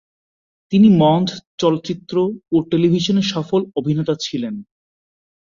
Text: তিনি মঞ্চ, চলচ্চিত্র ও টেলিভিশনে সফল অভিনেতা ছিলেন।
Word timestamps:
তিনি 0.71 0.87
মঞ্চ, 0.97 1.29
চলচ্চিত্র 1.57 2.15
ও 2.51 2.57
টেলিভিশনে 2.71 3.23
সফল 3.33 3.61
অভিনেতা 3.75 4.13
ছিলেন। 4.19 4.55